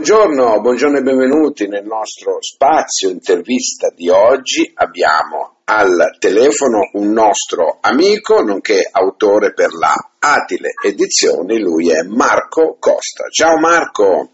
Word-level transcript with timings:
Buongiorno, 0.00 0.62
buongiorno 0.62 0.96
e 0.96 1.02
benvenuti 1.02 1.68
nel 1.68 1.84
nostro 1.84 2.38
spazio 2.40 3.10
intervista 3.10 3.90
di 3.94 4.08
oggi. 4.08 4.72
Abbiamo 4.76 5.58
al 5.64 6.16
telefono 6.18 6.88
un 6.94 7.10
nostro 7.12 7.76
amico, 7.82 8.40
nonché 8.40 8.80
autore 8.90 9.52
per 9.52 9.74
la 9.74 9.92
Atile 10.18 10.70
Edizioni, 10.82 11.60
lui 11.60 11.90
è 11.90 12.00
Marco 12.00 12.78
Costa. 12.80 13.28
Ciao 13.28 13.58
Marco. 13.58 14.30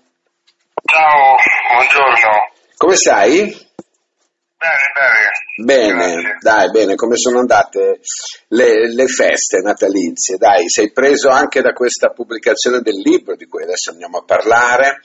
Ciao, 0.85 1.35
buongiorno. 1.75 2.53
Come 2.77 2.95
stai? 2.95 3.67
Bene, 4.57 4.93
bene. 4.95 5.95
Bene, 5.97 6.23
Grazie. 6.23 6.39
dai, 6.43 6.71
bene, 6.71 6.95
come 6.95 7.17
sono 7.17 7.41
andate 7.41 7.99
le, 8.51 8.95
le 8.95 9.07
feste 9.09 9.59
natalizie? 9.59 10.37
Dai, 10.37 10.69
sei 10.69 10.93
preso 10.93 11.29
anche 11.29 11.61
da 11.61 11.73
questa 11.73 12.11
pubblicazione 12.11 12.83
del 12.83 13.01
libro 13.01 13.35
di 13.35 13.47
cui 13.47 13.65
adesso 13.65 13.91
andiamo 13.91 14.19
a 14.19 14.25
parlare. 14.25 15.01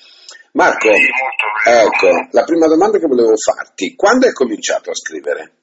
Marco, 0.53 0.89
ecco, 0.89 2.27
la 2.31 2.43
prima 2.43 2.67
domanda 2.67 2.97
che 2.99 3.07
volevo 3.07 3.33
farti, 3.37 3.95
quando 3.95 4.25
hai 4.27 4.33
cominciato 4.33 4.89
a 4.91 4.95
scrivere? 4.95 5.53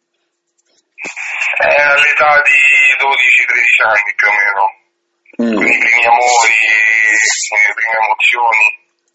È 1.58 1.80
all'età 1.82 2.42
di 2.42 2.56
12-13 3.04 3.86
anni 3.86 4.14
più 4.16 4.28
o 4.28 4.32
meno. 4.32 4.76
Mm, 5.40 5.54
Con 5.56 5.66
i 5.66 5.78
primi 5.78 6.04
amori, 6.04 6.54
le 6.58 7.74
prime 7.74 7.98
emozioni. 8.02 8.64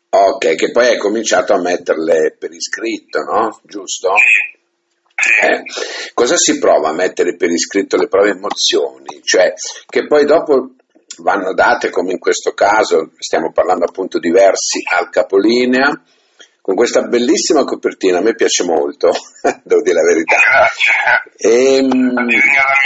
ok, 0.10 0.56
che 0.56 0.72
poi 0.72 0.88
hai 0.88 0.98
cominciato 0.98 1.54
a 1.54 1.60
metterle 1.62 2.36
per 2.40 2.52
iscritto, 2.52 3.20
no? 3.24 3.60
Giusto? 3.64 4.14
Sì. 4.18 5.46
Eh, 5.46 5.64
cosa 6.14 6.36
si 6.38 6.60
prova 6.60 6.90
a 6.90 6.94
mettere 6.94 7.36
per 7.36 7.50
iscritto 7.50 7.98
le 7.98 8.08
proprie 8.08 8.34
emozioni? 8.34 9.22
Cioè, 9.24 9.54
che 9.88 10.06
poi 10.08 10.26
dopo 10.26 10.76
vanno 11.18 11.54
date, 11.54 11.90
come 11.90 12.12
in 12.12 12.20
questo 12.20 12.54
caso, 12.54 13.12
stiamo 13.18 13.52
parlando 13.52 13.86
appunto 13.86 14.20
di 14.20 14.32
versi 14.32 14.82
al 14.98 15.10
capolinea, 15.10 16.02
con 16.64 16.76
questa 16.76 17.02
bellissima 17.02 17.66
copertina, 17.66 18.20
a 18.20 18.22
me 18.22 18.36
piace 18.36 18.64
molto, 18.64 19.10
devo 19.64 19.82
dire 19.82 19.96
la 19.96 20.04
verità. 20.04 20.36
Grazie. 20.38 21.76
Ehm, 21.76 21.90
Disegnata 21.90 22.20
a 22.20 22.24
mio 22.24 22.42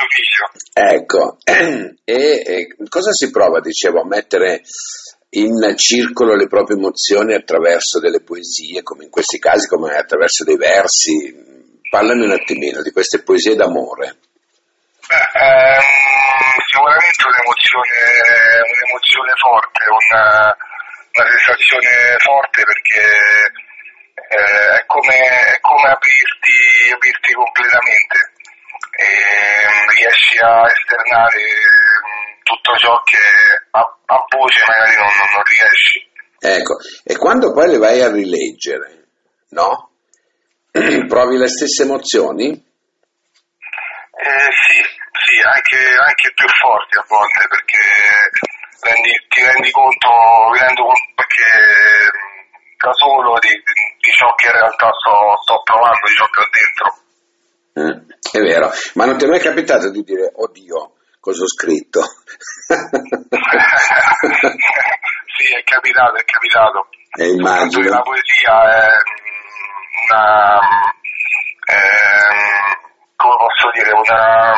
figlio. 0.10 0.98
Ecco, 0.98 1.38
e, 2.04 2.44
e 2.44 2.68
cosa 2.90 3.12
si 3.12 3.30
prova, 3.30 3.60
dicevo, 3.60 4.02
a 4.02 4.08
mettere 4.08 4.64
in 5.30 5.74
circolo 5.76 6.36
le 6.36 6.48
proprie 6.48 6.78
emozioni 6.78 7.36
attraverso 7.36 8.00
delle 8.00 8.22
poesie, 8.22 8.82
come 8.82 9.04
in 9.04 9.10
questi 9.12 9.38
casi, 9.38 9.68
come 9.68 9.96
attraverso 9.96 10.44
dei 10.44 10.58
versi? 10.58 11.46
Parlami 11.90 12.26
un 12.26 12.32
attimino 12.32 12.82
di 12.82 12.92
queste 12.92 13.22
poesie 13.22 13.56
d'amore. 13.56 14.18
Beh, 15.08 15.28
ehm, 15.40 15.82
sicuramente 16.68 17.24
un'emozione, 17.24 17.96
un'emozione 18.68 19.34
forte, 19.40 19.82
una, 19.88 20.52
una 20.52 21.28
sensazione 21.32 22.18
forte 22.20 22.60
perché 22.68 23.04
eh, 24.28 24.76
è, 24.76 24.86
come, 24.86 25.16
è 25.16 25.60
come 25.62 25.88
aprirti, 25.96 26.92
aprirti 26.92 27.32
completamente 27.34 28.18
e 29.00 29.08
mm, 29.08 29.88
riesci 29.96 30.36
a 30.44 30.68
esternare 30.68 31.40
mm, 31.40 32.44
tutto 32.44 32.76
ciò 32.76 33.00
che 33.08 33.24
a, 33.72 33.80
a 33.80 34.26
voce 34.28 34.60
magari 34.68 34.96
non- 34.98 35.08
non 35.08 35.44
riesci. 35.48 35.98
Ecco, 36.40 36.76
e 37.04 37.16
quando 37.18 37.54
poi 37.54 37.68
le 37.70 37.78
vai 37.78 38.02
a 38.02 38.12
rileggere, 38.12 39.08
no? 39.56 39.92
Provi 41.08 41.38
le 41.38 41.48
stesse 41.48 41.84
emozioni? 41.84 42.66
Eh, 44.18 44.50
sì, 44.66 44.82
sì, 44.82 45.38
anche, 45.46 45.78
anche 45.78 46.34
più 46.34 46.48
forti 46.58 46.98
a 46.98 47.06
volte 47.06 47.46
perché 47.48 47.86
rendi- 48.82 49.28
ti 49.30 49.46
rendi 49.46 49.70
conto, 49.70 50.10
mi 50.50 50.58
rendo 50.58 50.90
conto 50.90 51.22
che 51.30 51.46
mh, 51.46 52.82
da 52.82 52.94
solo 52.94 53.38
di, 53.38 53.54
di 53.54 54.12
ciò 54.18 54.34
che 54.34 54.48
in 54.48 54.54
realtà 54.54 54.90
sto, 54.98 55.38
sto 55.46 55.62
provando, 55.62 56.02
di 56.02 56.18
ciò 56.18 56.26
che 56.34 56.42
ho 56.42 56.50
dentro. 56.50 56.98
Eh, 57.78 57.94
è 58.34 58.42
vero, 58.42 58.74
ma 58.96 59.06
non 59.06 59.18
ti 59.18 59.26
è 59.26 59.28
mai 59.28 59.40
capitato 59.40 59.92
di 59.92 60.02
dire, 60.02 60.32
oddio, 60.34 60.98
cosa 61.20 61.44
ho 61.44 61.48
scritto? 61.48 62.02
sì, 65.38 65.46
è 65.54 65.62
capitato, 65.64 66.16
è 66.16 66.26
capitato. 66.26 66.90
E 67.14 67.24
che 67.24 67.30
immagino. 67.38 67.90
La 67.90 68.02
poesia 68.02 68.66
è 68.66 68.90
mh, 68.98 70.10
una... 70.10 70.58
dire, 71.70 72.07
una... 74.14 74.54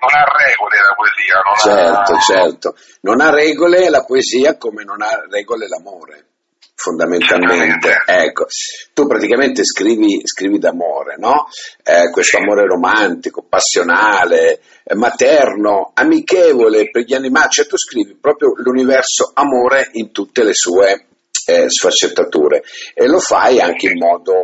non 0.00 0.12
ha 0.12 0.24
regole 0.36 0.76
la 0.78 0.94
poesia, 0.94 1.40
non 1.44 1.56
Certo, 1.56 2.12
ha... 2.12 2.20
certo. 2.20 2.76
Non 3.02 3.20
ha 3.20 3.30
regole 3.30 3.88
la 3.88 4.04
poesia 4.04 4.56
come 4.56 4.84
non 4.84 5.02
ha 5.02 5.24
regole 5.30 5.66
l'amore, 5.68 6.26
fondamentalmente. 6.74 7.96
Ecco, 8.06 8.46
tu 8.92 9.06
praticamente 9.06 9.64
scrivi, 9.64 10.20
scrivi 10.24 10.58
d'amore, 10.58 11.16
no? 11.18 11.48
Eh, 11.82 12.10
questo 12.10 12.38
amore 12.38 12.66
romantico, 12.66 13.44
passionale, 13.48 14.60
eh, 14.84 14.94
materno, 14.94 15.92
amichevole 15.94 16.90
per 16.90 17.02
gli 17.02 17.14
animali, 17.14 17.50
cioè 17.50 17.66
tu 17.66 17.76
scrivi 17.76 18.16
proprio 18.20 18.52
l'universo 18.56 19.30
amore 19.34 19.88
in 19.92 20.12
tutte 20.12 20.42
le 20.44 20.54
sue 20.54 21.06
eh, 21.46 21.68
sfaccettature 21.68 22.62
e 22.94 23.06
lo 23.06 23.18
fai 23.18 23.60
anche 23.60 23.86
in 23.86 23.98
modo 23.98 24.40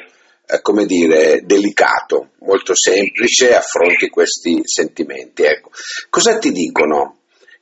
eh, 0.50 0.60
come 0.62 0.86
dire, 0.86 1.40
delicato, 1.44 2.30
molto 2.40 2.74
semplice, 2.74 3.54
affronti 3.54 4.08
questi 4.08 4.60
sentimenti. 4.64 5.42
Ecco. 5.44 5.70
Cosa 6.08 6.38
ti 6.38 6.50
dicono 6.50 7.18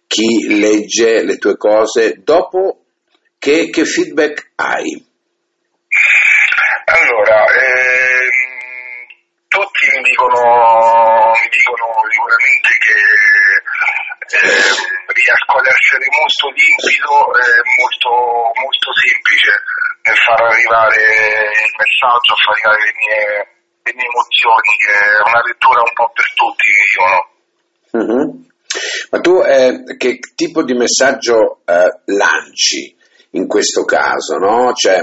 chi 0.07 0.59
legge 0.59 1.23
le 1.23 1.37
tue 1.37 1.57
cose 1.57 2.21
dopo 2.23 2.85
che, 3.39 3.69
che 3.71 3.85
feedback 3.85 4.53
hai? 4.57 5.05
Allora, 6.85 7.45
ehm, 7.45 8.31
tutti 9.49 9.85
mi 9.93 10.03
dicono, 10.03 11.33
mi 11.37 11.49
dicono 11.53 11.85
sicuramente 12.09 12.69
che 12.81 12.97
ehm, 14.41 15.13
riesco 15.13 15.53
ad 15.53 15.67
essere 15.69 16.07
molto 16.09 16.49
limpido 16.57 17.28
messaggio, 21.89 22.37
far 22.37 22.53
arrivare 22.53 22.85
le 22.85 22.95
mie, 23.01 23.19
le 23.83 23.93
mie 23.97 24.09
emozioni, 24.13 24.71
che 24.77 24.93
è 24.93 25.17
una 25.25 25.43
lettura 25.43 25.81
un 25.81 25.95
po' 25.97 26.11
per 26.13 26.29
tutti, 26.37 26.67
mi 26.69 26.85
dicono. 26.85 27.19
Mhm. 27.97 28.47
Ma 29.11 29.19
tu 29.21 29.41
eh, 29.41 29.97
che 29.97 30.19
tipo 30.37 30.63
di 30.63 30.75
messaggio 30.75 31.63
eh, 31.65 31.89
lanci 32.13 32.95
in 33.33 33.47
questo 33.49 33.85
caso? 33.85 34.37
No? 34.37 34.73
Cioè, 34.75 35.01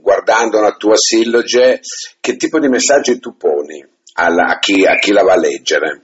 guardando 0.00 0.60
la 0.60 0.72
tua 0.76 0.96
silloge, 0.96 1.80
che 2.20 2.36
tipo 2.36 2.60
di 2.60 2.68
messaggi 2.68 3.18
tu 3.18 3.36
poni 3.36 3.84
alla- 4.14 4.54
a, 4.54 4.58
chi, 4.60 4.86
a 4.86 4.94
chi 4.94 5.10
la 5.12 5.22
va 5.22 5.32
a 5.32 5.38
leggere? 5.38 6.02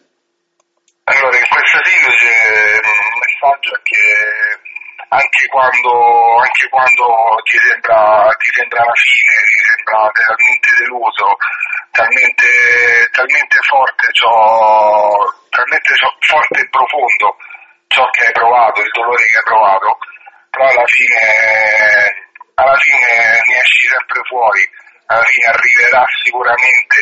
Allora, 1.05 1.37
in 1.39 1.47
questa 1.49 1.81
silloge 1.85 2.27
il 2.27 3.19
messaggio 3.23 3.77
è 3.77 3.83
che 3.83 4.64
anche 5.15 5.47
quando, 5.47 6.39
anche 6.43 6.69
quando 6.69 7.07
ti, 7.45 7.57
sembra, 7.59 8.29
ti 8.39 8.51
sembra 8.51 8.83
la 8.83 8.97
fine, 8.99 9.35
ti 9.47 9.59
sembra 9.63 10.11
talmente 10.11 10.69
deluso, 10.79 11.27
talmente, 11.91 12.49
talmente 13.13 13.59
forte 13.63 14.07
ciò, 14.13 15.23
talmente 15.51 15.95
ciò- 15.95 16.17
forte 16.19 16.61
e 16.61 16.69
profondo 16.69 17.37
ciò 17.89 18.11
che 18.11 18.27
hai 18.27 18.33
provato, 18.33 18.81
il 18.83 18.91
dolore 18.91 19.23
che 19.23 19.39
hai 19.39 19.45
provato, 19.45 19.99
però 20.51 20.67
alla 20.67 20.87
fine, 20.87 21.23
alla 22.55 22.79
fine 22.79 23.07
ne 23.47 23.55
esci 23.55 23.87
sempre 23.87 24.21
fuori, 24.27 24.63
alla 25.07 25.23
fine 25.23 25.47
arriverà 25.47 26.05
sicuramente 26.25 26.99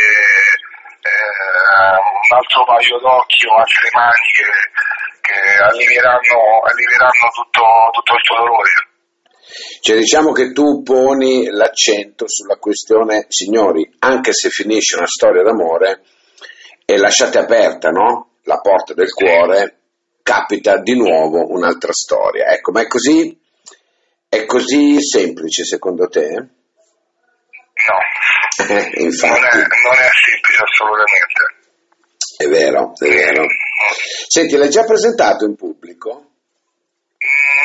eh, 1.03 1.99
un 1.99 2.31
altro 2.37 2.65
paio 2.65 2.99
d'occhi 2.99 3.47
o 3.47 3.55
altre 3.59 3.89
mani 3.93 4.29
che, 4.31 4.51
che 5.21 5.63
allivieranno, 5.63 6.63
allivieranno 6.63 7.27
tutto, 7.35 7.63
tutto 7.93 8.15
il 8.15 8.23
tuo 8.23 8.37
dolore. 8.37 8.73
Cioè, 9.81 9.97
diciamo 9.99 10.33
che 10.33 10.53
tu 10.53 10.83
poni 10.83 11.47
l'accento 11.51 12.25
sulla 12.29 12.57
questione, 12.57 13.27
signori, 13.29 13.89
anche 13.99 14.33
se 14.33 14.49
finisce 14.49 14.97
una 14.97 15.07
storia 15.07 15.43
d'amore 15.43 16.03
e 16.85 16.97
lasciate 16.97 17.39
aperta 17.39 17.91
no? 17.91 18.39
la 18.45 18.61
porta 18.61 18.95
del 18.95 19.13
cuore, 19.13 19.81
capita 20.23 20.79
di 20.79 20.97
nuovo 20.97 21.49
un'altra 21.49 21.93
storia. 21.93 22.47
Ecco, 22.47 22.71
ma 22.71 22.83
è 22.83 22.87
così, 22.87 23.39
è 24.29 24.47
così 24.47 25.03
semplice 25.03 25.65
secondo 25.65 26.07
te? 26.07 26.62
No, 27.89 28.65
Eh, 28.65 28.67
non 28.67 28.79
è, 28.79 28.85
non 28.85 29.97
è 29.97 30.09
semplice 30.13 30.63
assolutamente. 30.63 31.43
è 32.39 32.47
vero, 32.49 32.93
è 32.99 33.09
vero. 33.09 33.47
Senti, 34.29 34.57
l'hai 34.57 34.71
già 34.71 34.85
presentato 34.85 35.45
in 35.45 35.57
pubblico? 35.57 36.11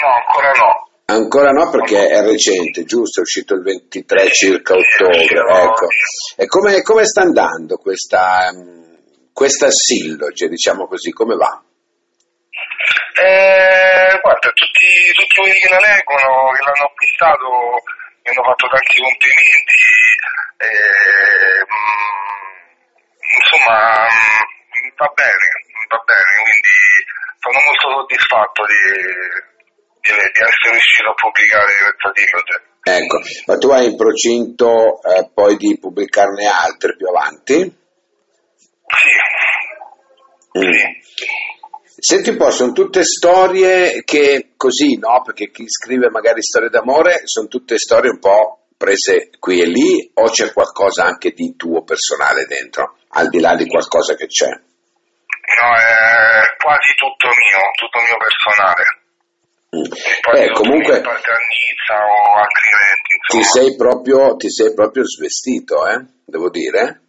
No, 0.04 0.10
ancora 0.28 0.52
no. 0.52 0.86
Ancora 1.10 1.52
no 1.52 1.70
perché 1.70 2.08
è 2.10 2.22
recente, 2.22 2.84
giusto? 2.84 3.20
È 3.20 3.24
uscito 3.24 3.54
il 3.54 3.62
23 3.64 4.30
circa 4.32 4.74
ottobre. 4.76 5.24
Ecco. 5.24 5.88
E 6.36 6.46
come, 6.48 6.82
come 6.82 7.06
sta 7.06 7.22
andando 7.22 7.78
questa, 7.78 8.52
mm, 8.54 8.94
questa 9.32 9.70
silloge, 9.72 10.48
diciamo 10.50 10.88
così, 10.88 11.12
come 11.12 11.36
va? 11.36 11.62
Eh, 13.18 14.20
guarda, 14.22 14.50
tutti, 14.54 14.88
tutti 15.16 15.36
quelli 15.42 15.58
che 15.58 15.70
la 15.70 15.80
leggono, 15.80 16.52
che 16.54 16.62
l'hanno 16.64 16.86
acquistato, 16.92 17.48
mi 18.22 18.30
hanno 18.30 18.44
fatto 18.46 18.68
tanti 18.68 18.98
complimenti, 19.02 19.78
e, 20.58 20.70
insomma 23.38 24.08
va 24.98 25.12
bene, 25.14 25.48
va 25.90 26.02
bene, 26.06 26.32
quindi 26.42 26.74
sono 27.38 27.60
molto 27.66 27.88
soddisfatto 28.02 28.66
di, 28.66 28.82
di, 30.02 30.10
di 30.10 30.42
essere 30.42 30.72
riuscito 30.74 31.10
a 31.10 31.14
pubblicare 31.14 31.70
questa 31.78 32.12
trilogia. 32.12 32.60
Ecco, 32.88 33.20
ma 33.46 33.58
tu 33.58 33.70
hai 33.70 33.86
in 33.92 33.98
procinto 33.98 35.02
eh, 35.04 35.30
poi 35.34 35.58
di 35.58 35.78
pubblicarne 35.78 36.46
altre 36.48 36.96
più 36.96 37.08
avanti? 37.08 37.56
Sì. 38.88 39.16
Mm. 40.58 40.72
Senti 42.00 42.30
un 42.30 42.38
po', 42.38 42.52
sono 42.52 42.72
tutte 42.72 43.04
storie 43.04 44.04
che 44.04 44.54
così, 44.56 44.98
no? 44.98 45.22
Perché 45.24 45.50
chi 45.52 45.68
scrive 45.68 46.10
magari 46.10 46.42
storie 46.42 46.70
d'amore 46.70 47.22
sono 47.26 47.48
tutte 47.48 47.78
storie 47.78 48.12
un 48.12 48.20
po' 48.20 48.67
prese 48.78 49.32
qui 49.40 49.62
e 49.62 49.66
lì 49.66 50.12
o 50.14 50.30
c'è 50.30 50.54
qualcosa 50.54 51.04
anche 51.04 51.32
di 51.32 51.56
tuo 51.56 51.84
personale 51.84 52.46
dentro, 52.46 52.98
al 53.10 53.28
di 53.28 53.40
là 53.40 53.56
di 53.56 53.68
qualcosa 53.68 54.16
che 54.16 54.28
c'è? 54.28 54.48
No, 54.48 55.76
è 55.76 56.56
quasi 56.62 56.94
tutto 56.96 57.28
mio, 57.28 57.60
tutto 57.76 58.00
mio 58.06 58.18
personale. 58.18 58.84
Mm. 59.76 59.84
Poi 60.22 60.46
eh, 60.46 60.52
comunque 60.52 60.96
a 60.96 61.02
Nizza 61.02 62.06
o 62.06 62.36
altri 62.40 62.70
eventi, 62.72 63.18
ti 63.28 63.44
sei, 63.44 63.76
proprio, 63.76 64.36
ti 64.36 64.50
sei 64.50 64.74
proprio 64.74 65.06
svestito, 65.06 65.86
eh? 65.88 66.06
devo 66.26 66.50
dire. 66.50 67.02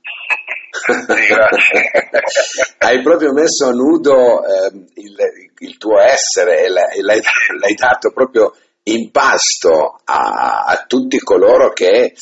Hai 2.79 3.03
proprio 3.03 3.33
messo 3.33 3.67
a 3.67 3.73
nudo 3.73 4.45
eh, 4.45 4.71
il, 4.95 5.17
il, 5.59 5.77
tuo 5.77 6.01
essere 6.01 6.65
e 6.65 6.69
l'hai, 6.69 7.21
l'hai, 7.59 7.75
dato 7.75 8.13
proprio 8.13 8.55
in 8.85 9.11
pasto 9.11 10.01
a, 10.05 10.65
a 10.67 10.85
tutti 10.87 11.19
coloro 11.19 11.73
che 11.73 12.15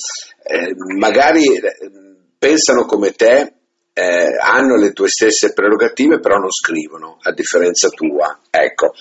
eh, 0.43 0.75
magari 0.99 1.57
eh, 1.57 1.77
pensano 2.39 2.85
come 2.85 3.13
te, 3.13 3.53
eh, 3.99 4.37
hanno 4.39 4.77
le 4.77 4.93
tue 4.93 5.09
stesse 5.09 5.55
prerogative, 5.55 6.21
però 6.21 6.37
non 6.37 6.51
scrivono, 6.51 7.17
a 7.23 7.33
differenza 7.33 7.89
tua. 7.89 8.41
Ecco, 8.51 8.93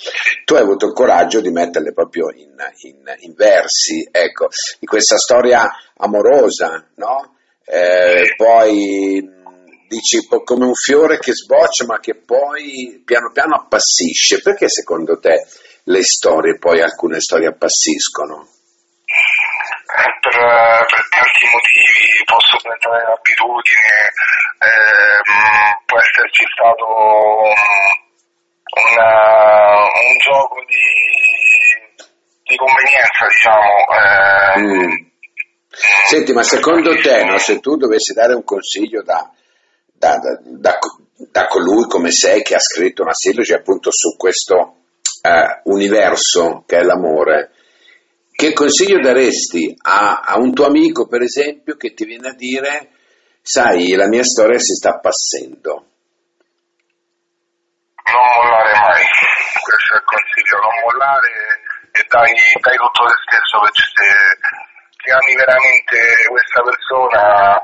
tu 0.46 0.54
hai 0.54 0.62
avuto 0.62 0.88
il 0.88 0.94
coraggio 0.94 1.42
di 1.42 1.52
metterle 1.52 1.92
proprio 1.92 2.30
in, 2.32 2.56
in, 2.84 3.04
in 3.20 3.34
versi, 3.36 4.08
ecco, 4.10 4.48
in 4.80 4.88
questa 4.88 5.18
storia 5.18 5.68
amorosa, 5.98 6.88
no? 6.96 7.36
Eh, 7.66 8.36
poi 8.38 9.34
dici 9.88 10.26
come 10.44 10.66
un 10.66 10.74
fiore 10.74 11.20
che 11.20 11.34
sboccia 11.34 11.86
ma 11.86 12.00
che 12.00 12.16
poi 12.16 13.02
piano 13.04 13.32
piano 13.34 13.56
appassisce. 13.56 14.40
Perché 14.42 14.70
secondo 14.70 15.20
te 15.20 15.46
le 15.86 16.04
storie, 16.04 16.58
poi 16.58 16.82
alcune 16.82 17.20
storie 17.20 17.48
appassiscono? 17.48 18.48
Per, 19.86 20.34
per 20.34 21.04
tanti 21.10 21.46
motivi, 21.54 22.26
posso 22.26 22.58
diventare 22.62 23.04
l'abitudine, 23.06 24.12
ehm, 24.66 25.86
può 25.86 26.00
esserci 26.00 26.44
stato 26.52 26.86
una, 28.76 29.84
un 29.86 30.18
gioco 30.18 30.58
di, 30.66 30.88
di 32.44 32.56
convenienza, 32.56 33.28
diciamo. 33.30 33.72
Eh, 33.94 34.60
mm. 34.60 35.14
Senti, 36.08 36.34
ma 36.34 36.44
secondo 36.44 36.96
te, 37.00 37.24
no, 37.24 37.38
se 37.38 37.60
tu 37.60 37.76
dovessi 37.78 38.14
dare 38.14 38.34
un 38.34 38.44
consiglio 38.44 39.04
da, 39.04 39.30
da, 39.94 40.18
da, 40.18 40.78
da, 41.32 41.48
colui 41.48 41.88
come 41.88 42.12
sei 42.12 42.42
che 42.42 42.56
ha 42.56 42.60
scritto 42.60 43.04
una 43.04 43.14
silogi 43.14 43.54
appunto 43.54 43.92
su 43.92 44.16
questo 44.18 44.85
eh, 45.26 45.62
universo 45.64 46.64
che 46.68 46.78
è 46.78 46.84
l'amore, 46.84 47.52
che 48.32 48.54
consiglio 48.54 49.00
daresti 49.00 49.74
a, 49.82 50.22
a, 50.22 50.38
un 50.38 50.54
tuo 50.54 50.66
amico, 50.66 51.08
per 51.08 51.22
esempio, 51.22 51.76
che 51.78 51.94
ti 51.94 52.06
viene 52.06 52.30
a 52.30 52.36
dire, 52.36 52.92
sai, 53.42 53.96
la 53.96 54.08
mia 54.08 54.24
storia 54.24 54.60
si 54.60 54.76
sta 54.76 55.00
passando? 55.00 55.88
Non 58.06 58.28
mollare 58.38 58.72
mai, 58.78 59.02
questo 59.66 59.94
è 59.94 59.98
il 59.98 60.06
consiglio, 60.06 60.58
non 60.62 60.76
mollare 60.84 61.32
e 61.90 62.06
dai, 62.08 62.34
dai 62.62 62.78
tutto 62.78 63.02
te 63.08 63.16
stesso, 63.26 63.56
perché 63.66 63.84
se, 63.96 64.08
se 64.94 65.10
ami 65.10 65.34
veramente 65.34 65.98
questa 66.30 66.62
persona 66.62 67.58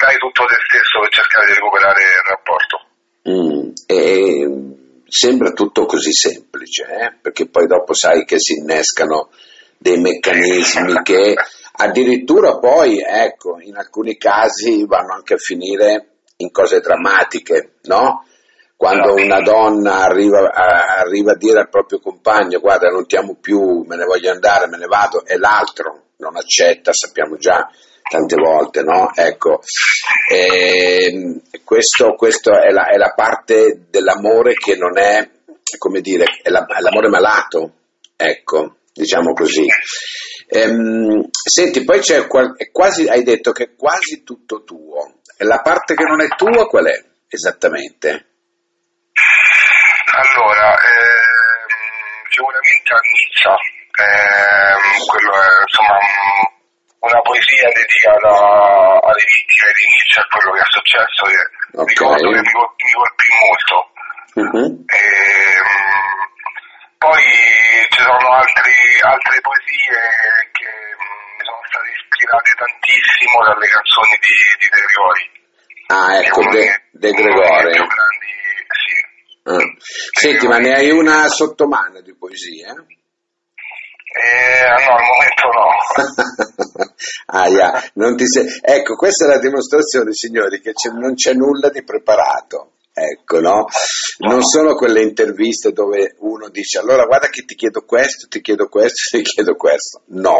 dai 0.00 0.16
tutto 0.16 0.46
te 0.46 0.56
stesso 0.64 1.00
per 1.02 1.10
cercare 1.12 1.46
di 1.46 1.54
recuperare 1.60 2.00
il 2.00 2.24
rapporto. 2.30 2.76
Mm, 3.22 3.70
sembra 5.12 5.50
tutto 5.50 5.84
così 5.84 6.10
semplice, 6.10 6.84
eh? 6.84 7.18
perché 7.20 7.46
poi 7.46 7.66
dopo 7.66 7.92
sai 7.92 8.24
che 8.24 8.38
si 8.38 8.54
innescano 8.54 9.28
dei 9.76 10.00
meccanismi 10.00 11.02
che 11.02 11.34
addirittura 11.72 12.58
poi, 12.58 12.98
ecco, 12.98 13.58
in 13.60 13.76
alcuni 13.76 14.16
casi 14.16 14.86
vanno 14.86 15.12
anche 15.12 15.34
a 15.34 15.36
finire 15.36 16.14
in 16.36 16.50
cose 16.50 16.80
drammatiche, 16.80 17.74
no? 17.82 18.24
Quando 18.74 19.12
una 19.12 19.40
donna 19.40 20.02
arriva 20.02 20.50
a, 20.50 21.00
arriva 21.00 21.32
a 21.32 21.36
dire 21.36 21.60
al 21.60 21.68
proprio 21.68 22.00
compagno 22.00 22.58
guarda 22.58 22.88
non 22.88 23.06
ti 23.06 23.16
amo 23.16 23.36
più, 23.38 23.84
me 23.86 23.96
ne 23.96 24.04
voglio 24.04 24.30
andare, 24.30 24.66
me 24.66 24.78
ne 24.78 24.86
vado, 24.86 25.26
e 25.26 25.36
l'altro 25.36 26.04
non 26.16 26.36
accetta, 26.36 26.92
sappiamo 26.92 27.36
già 27.36 27.68
tante 28.08 28.34
volte, 28.36 28.82
no? 28.82 29.10
Ecco, 29.14 29.60
e 30.30 31.40
questo, 31.64 32.14
questo 32.14 32.52
è, 32.52 32.70
la, 32.70 32.86
è, 32.86 32.96
la, 32.96 33.12
parte 33.14 33.86
dell'amore 33.88 34.54
che 34.54 34.76
non 34.76 34.98
è, 34.98 35.28
come 35.78 36.00
dire, 36.00 36.24
è, 36.42 36.48
la, 36.48 36.64
è 36.66 36.80
l'amore 36.80 37.08
malato, 37.08 37.72
ecco, 38.16 38.76
diciamo 38.92 39.32
così. 39.32 39.66
Ehm, 40.48 41.28
senti, 41.30 41.84
poi 41.84 42.00
c'è 42.00 42.26
quasi, 42.26 43.08
hai 43.08 43.22
detto 43.22 43.52
che 43.52 43.64
è 43.64 43.74
quasi 43.76 44.22
tutto 44.22 44.64
tuo. 44.64 45.20
E 45.36 45.44
la 45.44 45.60
parte 45.60 45.94
che 45.94 46.04
non 46.04 46.20
è 46.20 46.28
tua 46.28 46.66
qual 46.66 46.86
è 46.86 47.04
esattamente? 47.28 48.26
Allora, 50.12 50.72
ehm, 50.72 51.62
sicuramente 52.28 52.92
a 52.92 53.00
Nizza, 53.00 53.54
ehm, 53.96 55.06
quello 55.06 55.32
è 55.32 55.62
insomma 55.66 56.51
una 57.02 57.20
poesia 57.22 57.66
dedicata 57.74 58.30
alle 58.30 59.24
vittime 59.26 59.70
di 59.74 59.84
Nietzsche, 59.90 60.20
a 60.22 60.26
quello 60.30 60.50
che 60.54 60.62
è 60.62 60.70
successo, 60.70 61.20
che 61.26 61.42
okay. 61.74 61.90
ricordo 61.90 62.26
che 62.30 62.40
mi, 62.46 62.52
colpì, 62.54 62.84
mi 62.86 62.94
colpì 62.94 63.28
molto. 63.42 63.76
Uh-huh. 64.32 64.70
E, 64.86 65.02
um, 65.66 66.18
poi 67.02 67.26
ci 67.90 68.00
sono 68.06 68.26
altri, 68.38 68.74
altre 69.02 69.34
poesie 69.42 69.98
che 70.54 70.70
mi 70.70 71.42
sono 71.42 71.62
state 71.66 71.90
ispirate 71.90 72.50
tantissimo 72.54 73.34
dalle 73.50 73.66
canzoni 73.66 74.14
di, 74.22 74.34
di 74.62 74.66
De 74.70 74.78
Gregori. 74.78 75.24
Ah, 75.90 76.10
ecco, 76.22 76.40
De, 76.54 76.66
De 77.02 77.10
Gregori. 77.10 77.74
Grandi, 77.82 78.32
sì. 78.78 78.94
Ah. 79.42 79.66
Senti, 80.14 80.46
ma 80.46 80.58
ne 80.62 80.70
hai 80.70 80.90
una 80.94 81.26
sottomano 81.26 82.00
di 82.00 82.14
poesie? 82.14 83.01
Eh, 84.12 84.68
no, 84.68 84.94
al 84.94 85.02
momento 85.08 85.48
no. 85.56 86.92
ah, 87.26 87.48
yeah. 87.48 87.82
sei... 88.26 88.46
Ecco, 88.60 88.94
questa 88.94 89.24
è 89.24 89.28
la 89.28 89.38
dimostrazione, 89.38 90.12
signori, 90.12 90.60
che 90.60 90.72
c'è, 90.72 90.90
non 90.90 91.14
c'è 91.14 91.32
nulla 91.32 91.70
di 91.70 91.82
preparato. 91.82 92.72
Ecco, 92.94 93.40
no? 93.40 93.64
Non 94.18 94.42
sono 94.42 94.74
quelle 94.74 95.00
interviste 95.00 95.72
dove 95.72 96.14
uno 96.18 96.50
dice 96.50 96.78
allora 96.78 97.06
guarda 97.06 97.28
che 97.28 97.42
ti 97.46 97.54
chiedo 97.54 97.86
questo, 97.86 98.28
ti 98.28 98.42
chiedo 98.42 98.68
questo, 98.68 99.16
ti 99.16 99.22
chiedo 99.22 99.54
questo. 99.54 100.02
No, 100.08 100.38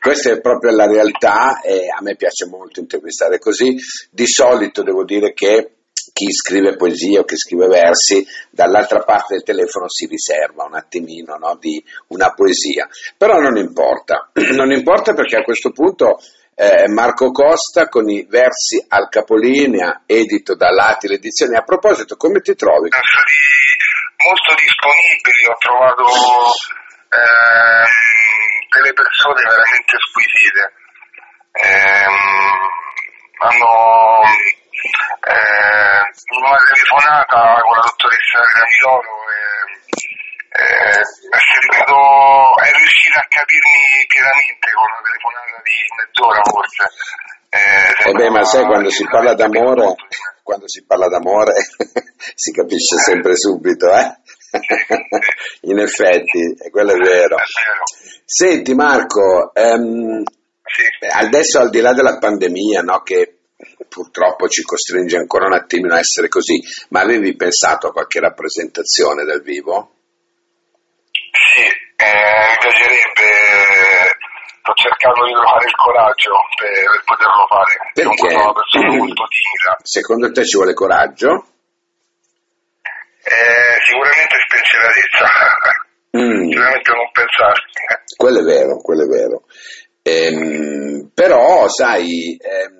questa 0.00 0.30
è 0.30 0.40
proprio 0.40 0.70
la 0.70 0.86
realtà 0.86 1.60
e 1.60 1.88
a 1.88 2.00
me 2.00 2.14
piace 2.14 2.46
molto 2.46 2.78
intervistare 2.78 3.40
così. 3.40 3.74
Di 4.08 4.26
solito 4.26 4.84
devo 4.84 5.02
dire 5.04 5.32
che 5.32 5.79
chi 6.12 6.32
scrive 6.32 6.76
poesia 6.76 7.20
o 7.20 7.24
chi 7.24 7.36
scrive 7.36 7.66
versi, 7.66 8.26
dall'altra 8.50 9.02
parte 9.02 9.34
del 9.34 9.42
telefono 9.42 9.88
si 9.88 10.06
riserva 10.06 10.64
un 10.64 10.74
attimino 10.74 11.36
no, 11.36 11.56
di 11.58 11.82
una 12.08 12.32
poesia. 12.32 12.88
Però 13.16 13.38
non 13.38 13.56
importa, 13.56 14.30
non 14.54 14.72
importa 14.72 15.14
perché 15.14 15.36
a 15.36 15.42
questo 15.42 15.70
punto 15.70 16.18
eh, 16.54 16.88
Marco 16.88 17.30
Costa 17.30 17.88
con 17.88 18.10
i 18.10 18.26
versi 18.28 18.84
al 18.88 19.08
capolinea, 19.08 20.02
edito 20.04 20.54
da 20.54 20.70
Lati 20.70 21.08
l'edizione. 21.08 21.56
A 21.56 21.62
proposito, 21.62 22.16
come 22.16 22.40
ti 22.40 22.54
trovi? 22.54 22.90
Molto 22.90 24.54
disponibili, 24.60 25.48
ho 25.48 25.56
trovato 25.58 26.04
eh, 27.08 27.88
delle 28.76 28.92
persone 28.92 29.40
veramente 29.40 29.96
squisite. 30.04 30.72
Eh, 31.52 32.04
hanno 33.40 34.20
eh, 34.80 36.00
una 36.40 36.56
telefonata 36.56 37.60
con 37.60 37.76
la 37.76 37.84
dottoressa 37.84 38.40
Gramiloro 38.40 39.12
eh, 40.50 40.96
è, 40.96 41.38
sembrato, 41.38 42.56
è 42.58 42.70
riuscita 42.74 43.20
a 43.20 43.28
capirmi 43.28 44.06
pienamente 44.08 44.66
con 44.72 44.86
una 44.88 45.02
telefonata 45.04 45.56
di 45.62 45.78
mezz'ora 46.00 46.42
forse. 46.42 46.84
Eh, 47.50 48.08
eh 48.08 48.12
beh, 48.12 48.30
ma 48.30 48.44
sai, 48.44 48.64
quando 48.64 48.90
si 48.90 49.04
parla 49.04 49.34
d'amore, 49.34 49.94
quando 50.42 50.68
si 50.68 50.84
parla 50.84 51.08
d'amore 51.08 51.52
si 52.34 52.52
capisce 52.52 52.96
sempre 52.96 53.36
subito, 53.36 53.92
eh? 53.92 54.18
In 55.70 55.78
effetti, 55.78 56.56
quello 56.70 56.92
è 56.92 56.98
vero. 56.98 57.36
Senti 58.24 58.74
Marco, 58.74 59.52
ehm. 59.54 60.22
Adesso 61.12 61.58
al 61.58 61.68
di 61.68 61.80
là 61.80 61.92
della 61.92 62.18
pandemia, 62.18 62.82
no, 62.82 63.02
che 63.02 63.39
purtroppo 63.90 64.48
ci 64.48 64.62
costringe 64.62 65.18
ancora 65.18 65.46
un 65.46 65.52
attimino 65.52 65.94
a 65.94 65.98
essere 65.98 66.28
così, 66.28 66.62
ma 66.90 67.00
avevi 67.00 67.34
pensato 67.36 67.88
a 67.88 67.92
qualche 67.92 68.20
rappresentazione 68.20 69.24
dal 69.24 69.42
vivo? 69.42 69.96
Sì, 71.10 71.60
eh, 71.60 72.46
mi 72.48 72.56
piacerebbe, 72.58 73.28
sto 74.62 74.72
cercando 74.74 75.26
di 75.26 75.32
trovare 75.32 75.66
il 75.66 75.74
coraggio 75.74 76.32
per, 76.56 76.70
per 76.70 77.02
poterlo 77.04 77.44
fare. 77.50 77.74
Perché? 77.92 78.30
Sono 78.30 78.42
una 78.44 78.52
persona 78.54 78.88
molto 78.96 79.24
timida. 79.26 79.76
Secondo 79.82 80.30
te 80.30 80.44
ci 80.46 80.56
vuole 80.56 80.72
coraggio? 80.74 81.44
Eh, 83.20 83.76
sicuramente 83.84 84.36
spensieratezza, 84.48 85.28
Mm, 86.10 86.50
sicuramente 86.50 86.90
non 86.90 87.10
pensarsi. 87.12 88.16
quello 88.16 88.40
è 88.40 88.42
vero, 88.42 88.76
quello 88.78 89.04
è 89.04 89.06
vero. 89.06 89.44
Ehm, 90.02 91.10
però, 91.14 91.68
sai, 91.68 92.36
ehm, 92.36 92.40
eh, 92.40 92.64
eh, 92.64 92.79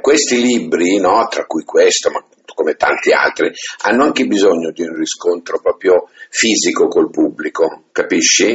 questi 0.00 0.40
libri, 0.40 0.98
no, 0.98 1.26
tra 1.28 1.44
cui 1.46 1.64
questo, 1.64 2.10
ma 2.10 2.24
come 2.54 2.74
tanti 2.74 3.12
altri, 3.12 3.50
hanno 3.82 4.04
anche 4.04 4.26
bisogno 4.26 4.70
di 4.70 4.82
un 4.82 4.94
riscontro 4.94 5.60
proprio 5.60 6.08
fisico 6.28 6.88
col 6.88 7.10
pubblico, 7.10 7.84
capisci? 7.92 8.52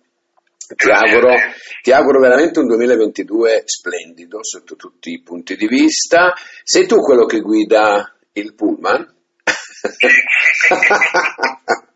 Ti 0.76 0.90
auguro, 0.90 1.34
ti 1.82 1.92
auguro 1.92 2.20
veramente 2.20 2.58
un 2.58 2.66
2022 2.66 3.62
splendido 3.64 4.40
sotto 4.42 4.76
tutti 4.76 5.10
i 5.10 5.22
punti 5.22 5.56
di 5.56 5.66
vista. 5.66 6.34
Sei 6.62 6.87
tu 6.87 6.96
quello 6.96 7.25
che 7.25 7.40
guida 7.40 8.14
il 8.32 8.54
pullman? 8.54 9.14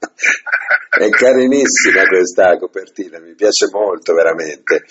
È 0.93 1.09
carinissima 1.09 2.07
questa 2.07 2.57
copertina, 2.57 3.19
mi 3.19 3.35
piace 3.35 3.69
molto 3.71 4.15
veramente. 4.15 4.85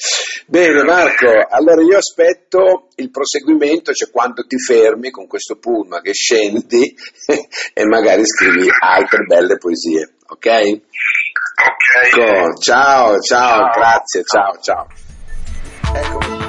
Bene 0.47 0.83
Marco, 0.83 1.29
allora 1.49 1.81
io 1.81 1.97
aspetto 1.97 2.89
il 2.95 3.09
proseguimento, 3.09 3.93
cioè 3.93 4.11
quando 4.11 4.45
ti 4.45 4.59
fermi 4.59 5.09
con 5.09 5.27
questo 5.27 5.57
pullman 5.57 6.01
che 6.01 6.13
scendi 6.13 6.93
e 7.73 7.85
magari 7.85 8.25
scrivi 8.25 8.67
altre 8.79 9.25
belle 9.25 9.57
poesie, 9.57 10.15
ok? 10.27 10.81
Ok. 11.59 12.17
Ecco, 12.17 12.53
ciao, 12.59 13.19
ciao, 13.19 13.57
Ciao. 13.59 13.71
grazie, 13.73 14.23
ciao, 14.23 14.57
ciao. 14.61 14.87
Ecco, 15.93 16.40